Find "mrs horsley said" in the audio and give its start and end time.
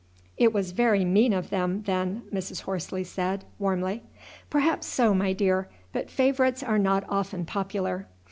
2.33-3.45